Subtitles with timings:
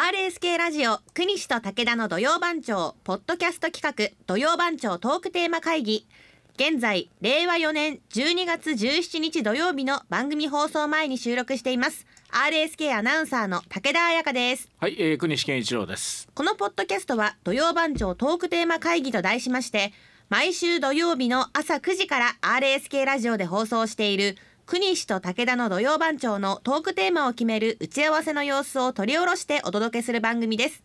[0.00, 6.06] RSK ラジオ国西と武田の土曜番長ポッドキャスト企画土曜番長トークテーマ会議。
[6.54, 12.06] 現在令和4年12月17日土曜日の番組放送前に収録しています。
[12.30, 14.70] RSK アナウンサーの武田彩香です。
[14.78, 16.30] はい、えー、国西健一郎です。
[16.34, 19.92] このポッドキャストは土曜番長トークテーマ会議と題しまして
[20.30, 24.38] 毎週土曜日の朝9時から RSK ラジオで放送している
[24.70, 30.84] 国西と武田の土曜番長のトークテーマを決める打ち合わせの様子を取り下ろしてお届けする番組です。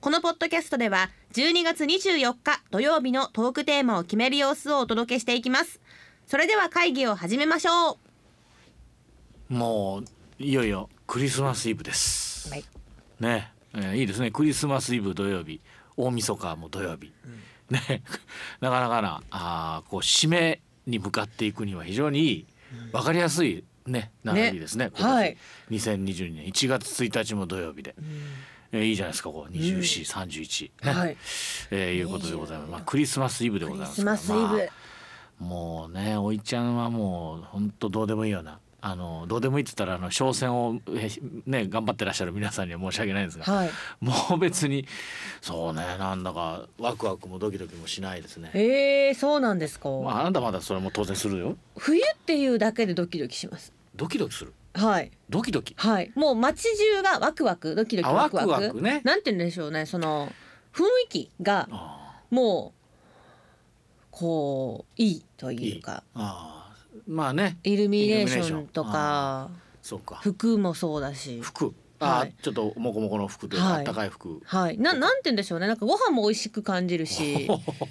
[0.00, 5.80] このポッドキャストでは12月24日土曜日のトークテーマを決める様子をお届けしていきます。
[6.28, 7.98] それでは会議を始めましょ
[9.48, 10.04] もう
[10.40, 12.50] いよいよクリスマスイブです。
[12.50, 12.64] う、はい、
[13.18, 14.30] ね、えー、いいですね。
[14.30, 15.60] クリスマスイブ土曜日、
[15.96, 17.12] 大晦日も土曜日。
[17.68, 18.04] ね、
[18.62, 22.46] なかなかなあーこう締めに向かっていくには非常にいい、
[22.92, 24.90] わかりやすいね並びですね。
[24.96, 25.14] 今年。
[25.14, 25.36] はい。
[25.70, 26.46] 2022年。
[26.46, 27.94] 1月1日も土曜日で。
[28.72, 29.52] えーいいじゃないですかこう。
[29.52, 31.16] 24、31ね、はい。
[31.70, 32.70] えーいうことでございます。
[32.70, 34.58] まあクリスマスイブでございますクリスマスイブ、まあ
[35.38, 41.08] もうねおいちゃんはもう本当どうでもいいようなあのどうでもいいって言ったらあの商戦をえ
[41.46, 44.86] ね頑張ってらっしゃる皆さんには申し訳ないんですが、はいもう別に
[45.40, 48.50] そうねなんだかワクワクもドキドキもしないですね。
[48.52, 51.56] えー、そうなんですか、まああなたまだそれも当然するよ。
[51.78, 54.52] 冬っていうだけでドキドキしますドキドキする？
[54.74, 55.74] はいドキドキ？
[55.78, 60.30] はい、もう街中がワクワクドキドキあワクワクねなんて言うんでしょうねその
[60.74, 62.80] 雰囲気があもう
[64.10, 65.76] こういいとあいい。
[65.76, 66.63] いうかああ
[67.06, 67.58] まあね。
[67.64, 69.50] イルミネーションとか。
[69.82, 70.16] そうか。
[70.16, 71.40] 服もそうだし。
[71.42, 71.74] 服。
[72.00, 72.34] ああ、はい。
[72.42, 73.78] ちょっとモコモコの服というか、はい。
[73.78, 74.40] あったかい服。
[74.44, 74.78] はい。
[74.78, 75.66] ななんて言うんでしょうね。
[75.66, 77.48] なんかご飯も美味しく感じるし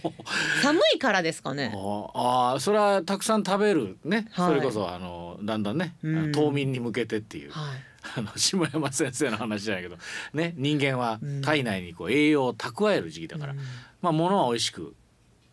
[0.62, 1.72] 寒いからですかね。
[2.14, 3.98] ああそれはたくさん食べる。
[4.04, 4.48] ね、はい。
[4.50, 6.31] それこそあのだんだんね、うん。
[6.31, 7.80] 冬眠に向けてっていう、はい。
[8.18, 9.98] あの下山先生の話じゃないけど。
[10.34, 10.54] ね。
[10.58, 11.42] 人間はうん。
[11.42, 13.59] 体内にこう栄養を蓄える時期だから、うん。
[14.02, 14.96] まあ物は美味しく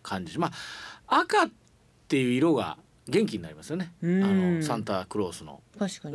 [0.03, 0.41] 感じる。
[0.41, 0.51] ま
[1.07, 1.51] あ赤っ
[2.09, 2.79] ていう色が
[3.11, 4.25] 元気になりますよね、うん。
[4.25, 5.61] あのサンタクロースの。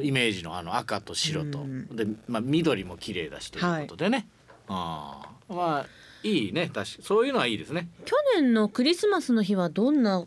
[0.02, 4.28] イメージのあの赤と白と、うんで、まあ、緑も綺麗だしということでね、
[4.68, 5.88] ああまあ
[6.24, 6.72] いいね。
[6.74, 7.88] 確かそういうのはいいですね。
[8.06, 10.26] 去年のクリスマスの日はどんな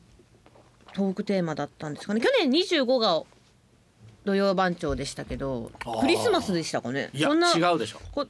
[0.95, 2.21] トークテーマだったんですかね。
[2.21, 3.23] 去年25が
[4.25, 5.71] 土曜番長でしたけど
[6.01, 7.11] クリスマスでしたかね。
[7.13, 8.01] いやそんな違うでしょ。
[8.13, 8.27] こ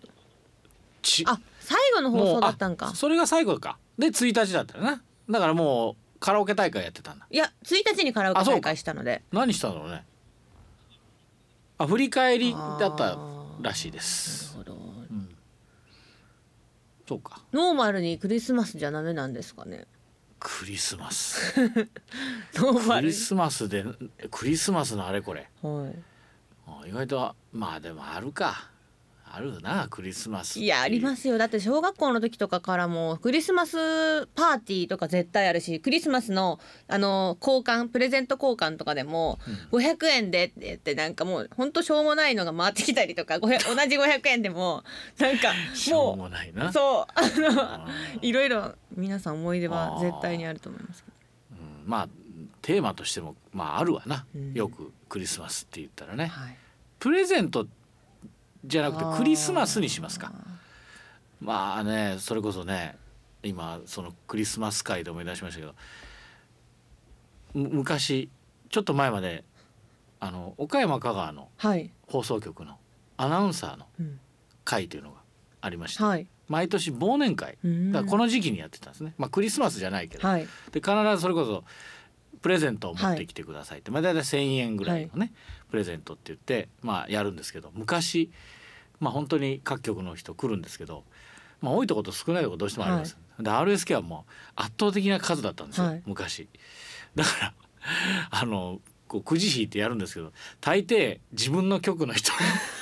[1.02, 2.94] ちあ最後の放送だったんか。
[2.94, 3.78] それが最後か。
[3.98, 5.02] で1日だったよな。
[5.28, 7.26] だからもうカラオケ大会やってたんだ。
[7.30, 9.22] いや1日にカラオケ大会したので。
[9.32, 10.04] 何したんだろうね？
[11.78, 13.18] あ振り返りだった
[13.60, 14.56] らしいです。
[14.58, 14.84] なるほど。
[15.10, 15.36] うん。
[17.08, 17.40] そうか。
[17.52, 19.86] ノーマルにクリスマスじゃダメなんですかね。
[20.40, 21.54] クリスマス。
[22.54, 23.12] ノーマルに。
[23.12, 23.84] クリスマスで
[24.30, 25.48] クリスマスのあれこれ。
[25.62, 25.92] は
[26.66, 28.70] あ意外とまあでもあるか
[29.34, 31.36] あるなクリスマスい、いやありますすよ。
[31.36, 39.38] だって小学校の時とかからもクリスマスパーティーとか絶対あるしクリスマスのあの交換プレゼント交換とかでも
[39.72, 44.84] 500円でって言ってなんかもうほんとしょうもないのが回ってきたりとか500 同じ500円でも
[45.18, 46.68] なんかしょうももないな。
[46.68, 47.88] うそうあの
[48.22, 51.16] いろいろ皆さん思い出は絶対にあると思いますけど。
[51.82, 51.90] うん。
[51.90, 52.08] まあ
[52.62, 54.54] テーマとしてもまああるわな、うん。
[54.54, 56.56] よくクリスマスって言ったらね、はい。
[56.98, 57.66] プレゼント
[58.68, 60.32] じゃなくてクリスマスにしますか。
[60.32, 60.38] あ
[61.40, 62.96] まあねそれこそね
[63.42, 65.74] 今そのクリスマス会で思い出しましたけど
[67.54, 68.30] む昔
[68.70, 69.44] ちょっと前まで
[70.20, 71.48] あの岡山香川の
[72.06, 72.76] 放送局の
[73.16, 74.20] アナウンサーのうん。
[74.68, 75.16] 会というのが
[75.62, 76.26] ありまして、はい。
[76.46, 77.92] 毎年忘年会うん。
[77.92, 80.46] だこの時期にやってたんですね、まあ、クリスマスじゃないけど、はい。
[80.72, 81.64] で必ずそれこそ
[82.42, 85.32] プレゼントを持ってきてくださいって、まあ大体1,000円ぐらいのね、
[85.70, 88.30] プレゼントって言ってまあやるんですけど昔
[89.00, 91.04] まあ本当に各局の人来るんですけど、
[91.60, 96.02] まあ、多いところと少ないところどうしてもあります、で RSK はもう圧倒的な数だったんですよ、はい。
[96.06, 96.48] 昔。
[97.14, 97.54] だから
[98.30, 102.30] あのこうくじ引いてやるんですけど大抵自分の局の人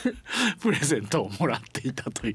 [0.04, 0.16] に
[0.60, 2.34] プレゼントをもらっていたという。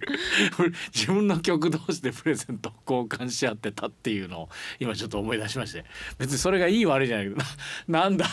[0.93, 2.73] 自分の曲同士でプレゼントを
[3.05, 4.49] 交換し合ってたっていうのを
[4.79, 5.85] 今ちょっと思い出しまして。
[6.17, 7.45] 別にそれがいい悪いじゃないけどな
[8.03, 8.25] なんだ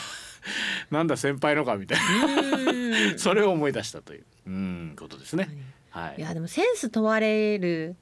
[0.91, 2.73] なんだ先輩のかみたいな。
[2.73, 2.78] うん
[3.17, 4.25] それを思い出したという。
[4.47, 5.49] うんことですね。
[5.91, 6.15] はい。
[6.19, 6.23] い。
[6.23, 7.97] やでもセンス問われる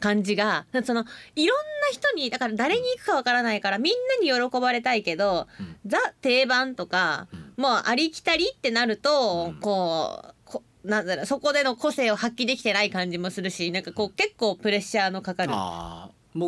[0.00, 1.04] 感じがその
[1.36, 3.94] いろんな人にだから誰に行くかわからないからみん
[4.26, 5.76] なに喜ばれたいけど、うん。
[5.86, 7.62] ザ定番とか、うん。
[7.62, 9.60] もうありきたりってなると、うん。
[9.60, 15.52] こうこなんだろうそこでの個性を発揮できてない感じもするしなんかこう結構プレッシャーのかかる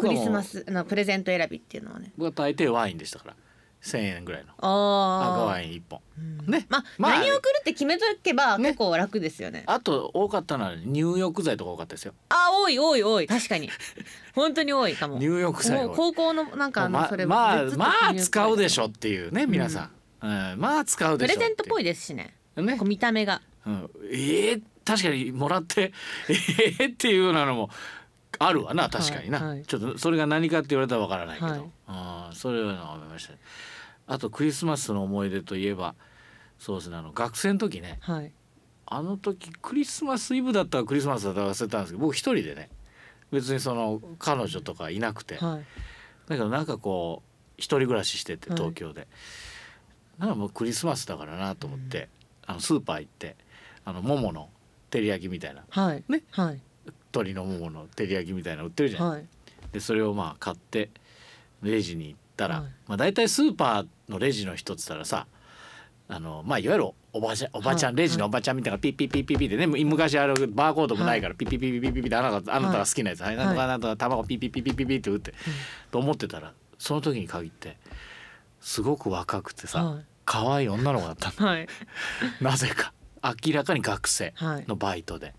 [0.01, 2.13] クリスマスのプレゼント選びっていうのはね。
[2.17, 3.37] 僕は大抵ワインでしたから
[3.83, 4.53] 1,000円ぐらいの。
[4.59, 6.01] ああ赤ワイン1本。
[6.19, 6.53] うん。
[6.53, 6.67] ね。
[6.69, 8.71] まあ、まあ何を送るって決めとけばね。
[8.71, 9.65] 結構楽ですよね。
[9.67, 12.15] あと多かったのは入浴剤とか多かったですよ。
[12.29, 13.27] あ多い多い多い。
[13.27, 13.69] 確かに。
[14.35, 15.19] 本当に多いかも。
[15.19, 19.91] 入浴剤高校のなんかあのまそれまあまあ使うでしょっていうね皆さ
[20.23, 20.61] ん、うん。
[20.61, 22.35] まあ使うでプしょレゼントっぽいいですしね。
[22.57, 22.79] ね。
[22.85, 23.43] 見た目が。
[23.67, 25.93] うん、えー、確かにもらって
[26.29, 27.71] えー、っていうようなのも
[28.39, 29.63] あるわな確かにな、はいはい。
[29.65, 31.63] ちょっとそれが何かって言われたらわからないけど、はい。
[31.87, 33.39] あーそういうのは思いましたね。
[34.07, 35.95] あとクリスマスの思い出といえば
[36.59, 38.33] そうですねあの学生の時ねはい。
[38.87, 42.69] あの時クリスマスイブだったかクリスマスだったか忘れたんですけど僕一人でね
[43.31, 45.65] 別にその彼女とかいなくて、はい。
[46.29, 48.59] だけどなんかこう一人暮らししててはい。
[48.59, 49.09] 東京で、
[50.19, 52.09] なんかもうクリスマスだからなと思って、
[52.47, 53.37] あのスーパー行って
[53.85, 54.51] あの桃の
[54.91, 56.05] 照り焼きみたいなはい。
[56.09, 56.23] ね。
[56.33, 56.61] はい。
[57.15, 59.27] 鶏の桃の照り焼きみたいなの売ってるじゃん、はい。
[59.73, 60.91] でそれをまあ買って
[61.63, 62.71] レジに行ったら、はい。
[62.89, 65.27] まあ大体スーパーのレジの人っつったらさ
[66.09, 68.03] あのまあいわゆるおばちゃんおばちゃん、はい。
[68.03, 75.35] レジのおばちゃんみたいなピッピッピッピッピッでね昔あれバーコードもないから、ピッピッピッピッピッピッピッであなたあなたが好きなやつ、はい、なんとかなんとか卵ピッピッピッピッピッピッって打って、
[75.91, 77.77] と思ってたらその時に限って
[78.61, 81.67] すごく若くてさ、はい可愛い女の子だったのはい
[82.41, 82.93] なぜか
[83.25, 85.35] 明らかに学生はいのバイトで、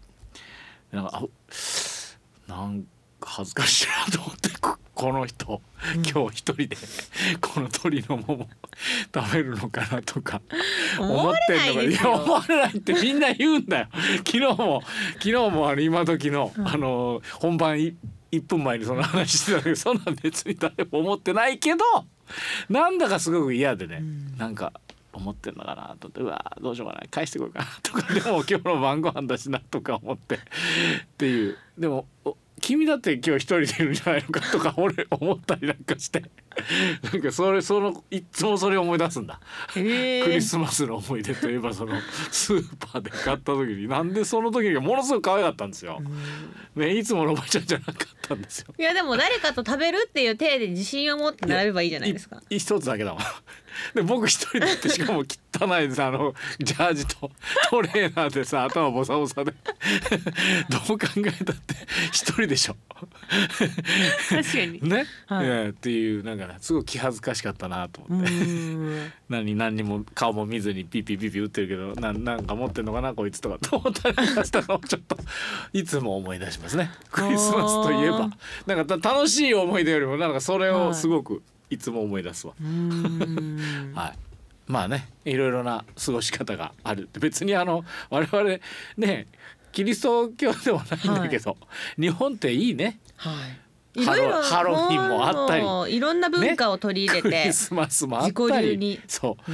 [0.91, 2.83] なんかあなん
[3.19, 4.49] か恥ずかしいなと思って
[4.95, 5.61] ここの人、
[6.13, 6.77] 今日一人で
[7.41, 8.47] この鳥の桃
[9.13, 10.41] 食べるのかなとか
[10.99, 12.11] 思われないですよ。
[12.11, 13.87] や思われないってみんな言うんだよ。
[14.17, 14.81] 昨日も
[15.15, 17.95] 昨日もあの今時の、あの本番い
[18.31, 21.83] 1分前にその話してたけどそんなん別に誰も思ってないけど
[22.69, 24.01] なんだかすごく嫌でね、
[24.37, 24.73] なんか
[25.11, 30.39] 思ってんのかなと思ってうわどうしようかな返してこようかなとかでも今日の晩ご飯だしなとか思ってっ
[31.17, 31.57] ていう。
[31.77, 36.23] でもお君だって今日一人でいるんじゃないのかとか 俺思ったりなんかして
[37.11, 39.41] なんかそれそのいっつもそれを思い出すんだ。
[39.75, 41.93] へえクリスマスの思い出といえばその
[42.31, 46.01] スーパーで買った時になんでその時がものすごく可愛かったんですよ。
[46.75, 48.73] ねいつものおばちゃんじゃなかったんですよ。
[48.79, 53.23] いやでも誰かと食べるっていう体で自信を持って並べばいいじゃないですかい一つだけだもん。
[53.93, 57.31] で僕一人で行ってしかも汚いさあのジャージと
[57.69, 59.53] トレーナーでさ頭ボサボサで。
[60.69, 61.75] どう考えたって
[62.11, 62.75] 一人でしょ。
[64.29, 64.89] 確かに。
[64.89, 65.69] ね、はい。
[65.69, 68.31] っていうなんかねすごい気恥ずかしかったなとう思って。
[69.29, 75.17] 何何にも顔も見ずにピッピッピッピ打ってるけどなんなんか持ってんのかなこいつとかと思ったりしたのをちょっと
[75.73, 76.91] いつも思い出しますね。
[77.11, 78.29] クリスマスといえば。
[78.67, 82.53] なんかた楽しい思い出よりもなんかそれをすごくいつも思い出すわ、
[83.93, 84.13] はい。
[84.65, 88.57] まあねいろいろな過ごし方がある別にあの我々
[88.97, 89.27] ね
[89.71, 91.57] キリスト教ではないんだけど、
[91.99, 92.99] 日本っていいね。
[93.15, 94.03] はい。
[94.05, 98.99] ハロハロウィンもあったりいろんな文化を取り入れクて、リスマスもあったりに。
[99.07, 99.51] そう。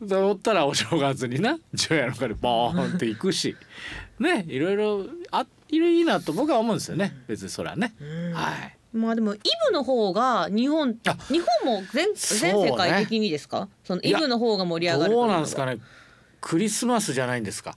[0.00, 0.08] うん。
[0.08, 3.56] と思ったらお正月にな除夜の鐘ボーンって行くし
[4.18, 7.14] ねいろいろあいるいいなと僕は思うんですよね。
[7.26, 7.94] 別にそれはね、
[8.34, 13.68] はいまあでもイブの方が日本あ日本も全全世界的にですか？
[13.84, 15.78] そのイブの方が盛り上がるどうなんですかね？
[16.40, 17.76] クリスマスじゃないんですか？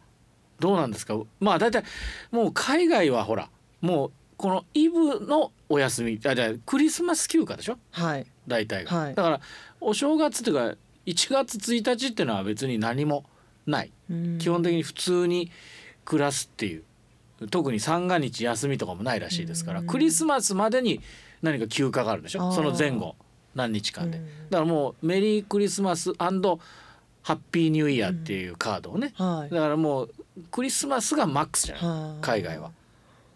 [0.60, 1.18] どうなんですか？
[1.40, 1.84] まあ大体
[2.32, 3.50] もう海外はほら
[3.82, 7.78] もうこのイブのお休みあじゃあクリスマス休暇でしょ？
[7.92, 8.26] はい。
[8.48, 9.16] 大体が、はい。
[9.16, 9.40] だから
[9.80, 10.76] お正月っていうか
[11.06, 13.24] 1月1日っていうのは別に何も
[13.66, 13.92] ない。
[14.10, 14.38] うん。
[14.38, 15.52] 基本的に普通に
[16.04, 16.84] 暮らすっていう
[17.52, 19.88] 特に三が日休みとかもないらしいですからうん。
[19.88, 21.02] クリスマスまでに
[21.42, 22.52] 何か休暇があるでしょ？
[22.52, 23.16] その前後
[23.54, 24.18] 何日間で。
[24.18, 24.26] うん。
[24.50, 29.14] だからもうメリークリスマスハッピーニューイヤーっていうカードをね。
[29.16, 29.54] はい。
[29.54, 30.12] だからもう
[30.52, 32.22] クリスマスがマックスじゃない。
[32.22, 32.72] 海外は。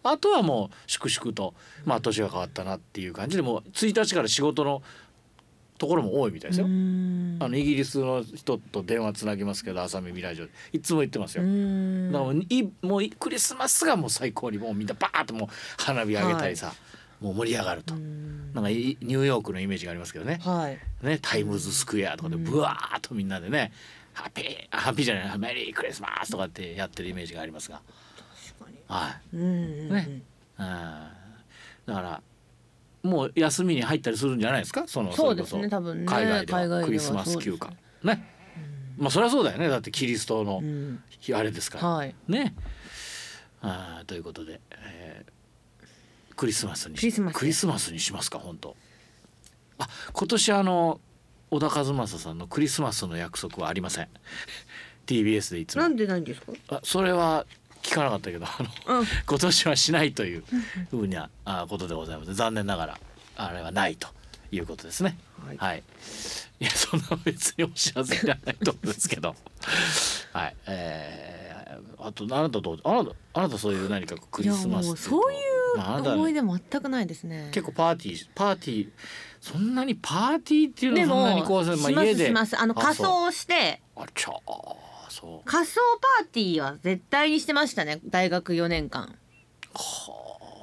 [0.02, 1.52] あとはもう粛々と
[1.84, 4.82] まあ年が変わったなっていう感じでもう1日から仕事の
[5.80, 6.66] ところも多いみたいですよ。
[6.66, 6.68] う。
[6.68, 7.38] ん。
[7.40, 11.42] あのイギリスの人と電話つなぎますけど朝耳ラジオでいつも言ってますよ。
[11.42, 12.12] うん。
[12.12, 12.34] だから
[12.88, 15.48] もうクリスマスがもう最高にもうみんなバーッともう
[15.82, 16.74] 花火上げたりさ、
[17.18, 18.52] もう盛り上がると、うん。
[18.52, 20.38] なんかいニューヨークのイメージがありますけどね。
[20.42, 20.78] はい。
[21.02, 23.72] ねタイムズスクエアとかでブワーッとみんなでね
[24.12, 27.80] ハッピーあハッピーじゃないメリークリスマスとかってやってるイメージがありますが。
[28.58, 28.78] 確かに。
[28.86, 29.36] はい。
[29.36, 29.88] うん。
[29.88, 30.22] ね。
[30.58, 30.66] うん。
[31.86, 32.22] だから
[33.02, 34.84] もう休みに入ったりするんじゃないですか？
[34.86, 36.60] そのそうですね多分ね海外では。
[36.80, 37.72] はクリスマス休暇。
[38.04, 38.26] ね。
[38.98, 39.68] まあそりゃそうだよね。
[39.68, 41.02] だってキリストのうん。
[41.20, 42.14] 日あれですから、はい。
[42.28, 42.54] ね。
[43.62, 45.30] あーということで、えー
[46.36, 48.74] クリスマスにしクリスマスクリスマスにしますか本当。
[49.78, 51.00] あ今年あの
[51.50, 54.08] 小田和正さんのクリスマスの約束はありません。
[55.06, 55.82] TBS でいつも。
[55.82, 56.52] なんでないんですか？
[56.68, 57.44] あそれは
[57.82, 58.56] 聞かなかったけどあ
[58.88, 60.44] のうん今年はしないという
[60.90, 62.98] ふうなあことでございます残念ながら
[63.36, 64.08] あれはないと
[64.52, 65.16] いうことですね。
[65.46, 65.82] はいはい。
[66.60, 69.34] いやそんな別にお知らせじゃないと思うんですけど。
[70.32, 70.56] はい。
[70.66, 77.48] えー、あとあなたどうあなたあなたそういう何かクリスマスいやもうってとそういう思い出全くないですね。
[77.52, 78.90] 結構パーティーパーティー
[79.40, 85.80] そんなにパーティーっていうのではそんなにもこうまあします家でしますあのあ仮装してあちゃーそう仮装
[86.18, 89.14] パーティーは絶対にしてましたね大学4年間。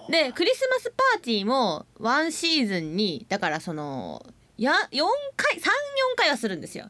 [0.09, 4.25] でクリスマスパーティーもワンシーズンにだからその
[4.57, 5.03] や4
[5.35, 5.61] 回34
[6.15, 6.89] 回はするんですよ。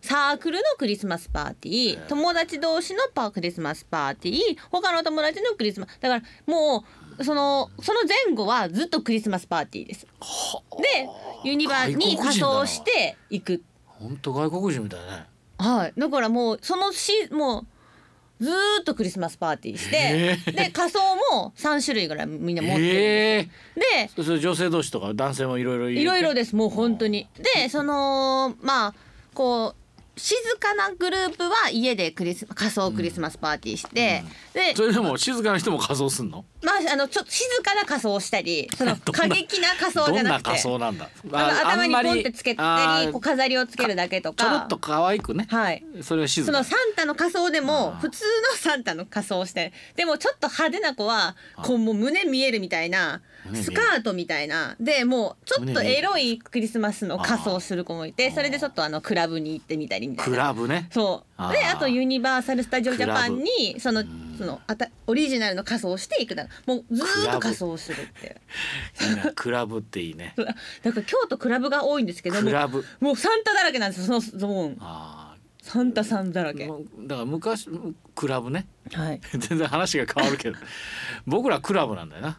[0.00, 4.38] サークルのクリスマスパーティー友達同士のパークリスマスパーティー
[4.70, 6.84] 他の友達のクリスマスだからも
[7.18, 10.06] うそのその前後はずっとクリスマスパーティーです。
[10.80, 11.08] で
[11.44, 15.26] ユニバに仮装して行く本当外国人みたいね
[15.58, 15.92] はい。
[15.98, 17.66] だからもうそのしも
[18.40, 21.00] うずーっとクリスマスパーティーしてへーで仮装
[21.32, 23.42] も3種類ぐらいみんな持ってるんえ
[23.74, 24.22] ですえ。
[24.22, 27.28] それ女性同士とか男性もいろいろでいろいろですもう本当に。
[27.56, 28.94] でそのまあ
[29.34, 29.87] こう
[30.18, 36.44] 静かなグループは家でクリス仮装クリスマスパーティーして、でそれでも静かな人も仮装すんの？
[36.62, 41.08] まああのちょっと静かな仮装をしたりその 過激な仮装じゃなくて仮装なんだ？
[41.32, 44.44] あの頭にポンってつけたありこう飾りをつけるだけとか。
[44.44, 45.46] ちょろっと可愛くね。
[45.50, 45.84] はい。
[46.02, 46.52] それは静か。
[46.52, 53.22] そのサンタの仮装でも普通のサンタの仮装をしてでもちょっと派手な子はこうもう胸見えるみたいな
[53.54, 60.36] スカートみたいなでもうちょっとエロいクリスマスの仮装をする子もいてそれでちょっとあのクラブに行ってみたりみたいクな。
[60.38, 60.88] ラブね。
[60.92, 61.52] そう。
[61.52, 64.04] であとユニバーサル・スタジオ・ジャパンクにその
[64.36, 66.46] そのあたオリジナルの仮装をしていくだ。
[66.66, 68.36] もうずーっと仮装をするって
[69.34, 69.78] クラブ。
[69.78, 70.34] っていいね。
[70.82, 72.84] だから京都クラブが多いんですけどもクラブ。
[73.00, 74.76] もうサンタだらけなんですよそのゾーン。
[74.80, 76.72] あサンタさんだらあけだ
[77.16, 77.68] から昔
[78.14, 78.66] クラブね。
[78.92, 79.20] はい。
[79.36, 80.58] 全然話が変わるけど。
[81.26, 82.38] 僕らクラブなんだよな。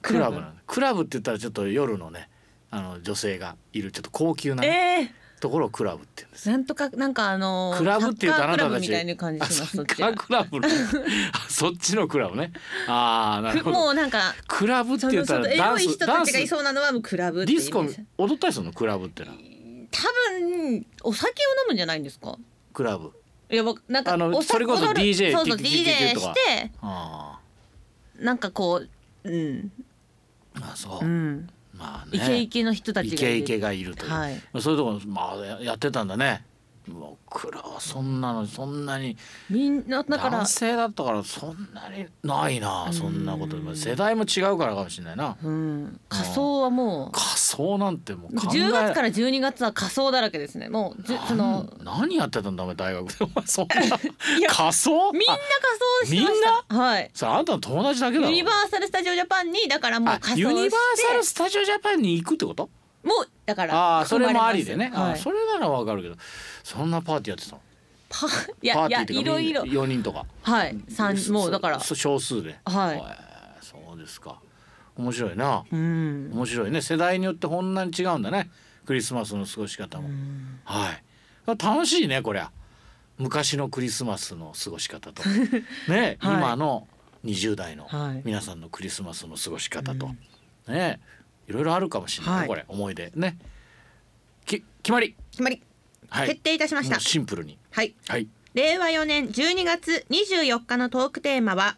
[0.00, 0.62] ククラブなんだ。
[0.66, 2.28] クラブって言ったらちょっと夜のね
[2.70, 6.52] あの女性がいるちょっと高級なね、ええところをクラブって言うんですよ。
[6.52, 8.86] なんとかなんかあのークラブっていうとあなたたち。
[8.88, 10.68] サッカークラブみたいな感じしますそっちはあサッカークラブの
[11.32, 12.52] あそっちのクラブね。
[12.88, 13.76] ああなるくほど。
[13.78, 17.84] もうなんかクラブって言ったらダンスダンス人たちがいそうなのはもうクラブってディスコ
[18.18, 19.36] 踊ったりするのクラブってのは？
[19.90, 20.02] 多
[20.40, 22.36] 分お酒を飲むんじゃないんですか？
[22.72, 23.12] クラブ。
[23.50, 27.38] いや僕なんかあのそれこそ DJ そうそう DJ してあ
[28.18, 28.88] なんかこう
[29.28, 29.68] うんー
[30.60, 32.22] あそう、うんまあね。
[32.24, 33.16] イケイケの人たちがいる。
[33.16, 34.34] イケイケがいるという、はい。
[34.34, 36.44] まあそういうとこまあややってたんだね
[36.86, 39.16] 僕らはそんなのそんなに
[39.48, 43.56] みんなだから男性だったからそんなにないなそんなこと。
[43.56, 45.36] まあ世代も違うからかもしれないな。
[45.42, 46.00] うん。
[46.08, 50.68] 仮装はもう仮装なんてもう考え10月から12月は仮装だらけですね。
[50.68, 53.24] もうそのなん何やってたんだお前大学で。
[53.24, 53.74] お前そんな
[54.40, 55.38] や仮装みんなあ
[56.04, 56.76] 仮装してました。
[56.76, 57.10] はい。
[57.14, 58.28] それあんたの友達だけだろ。
[58.28, 60.60] ユニバーサル・スタジオ・ジャパンにだからもうあ仮装して。
[60.60, 62.68] ユニバーサル・スタジオ・ジャパンに行くってこと？
[63.04, 66.16] もうだからああそれもありでね、含まれますあそれならわかるけど。
[66.62, 67.62] そんなパーティーやってたの？
[68.08, 69.62] パいパやいやーティーっていろいろ。
[69.62, 70.24] 4人とか？
[70.42, 70.76] はい。
[70.88, 71.80] 三もうだから。
[71.80, 72.58] そ少数で。
[72.64, 72.96] はい。
[72.96, 73.02] へえ
[73.60, 74.38] そうですか。
[74.96, 75.64] 面白いな。
[75.70, 76.30] うん。
[76.32, 76.80] 面白いね。
[76.80, 78.50] 世代によってこんなに違うんだね。
[78.86, 80.08] クリスマスの過ごし方も、
[80.64, 81.02] はい。
[81.46, 82.50] 楽しいねこりゃ。
[83.18, 85.22] 昔のクリスマスの過ごし方と。
[85.88, 86.34] ね、はい。
[86.36, 86.86] 今の
[87.24, 88.22] 20代のはい。
[88.24, 90.14] 皆さんのクリスマスの過ごし方と、
[90.68, 91.00] ね
[91.48, 92.48] いろいろあるかもしれない、はい。
[92.48, 93.10] これ思い出。
[93.14, 93.38] ね。
[94.46, 95.16] き決まり。
[95.30, 95.62] 決まり。
[96.08, 96.28] はい。
[96.28, 97.00] 決定いたしました。
[97.00, 97.58] シンプルに。
[97.70, 97.94] はい。
[98.08, 98.28] はい。
[98.54, 101.76] 令和4年12月24日のトークテーマは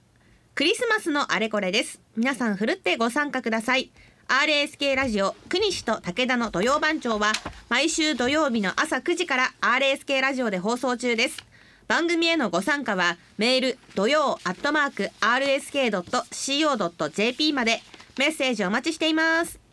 [0.55, 2.01] クリスマスのあれこれです。
[2.17, 3.91] 皆さんふるってご参加ください。
[4.29, 7.33] RSK ラジオ国西と武田の土曜番長は
[7.69, 11.45] 毎週土曜日の朝9時から RSK ラジオで放送中です。
[11.89, 17.81] 番組へのご参加はメール土曜アットマーク RSK.CO.JP まで
[18.19, 19.66] メッセージお待ちしています。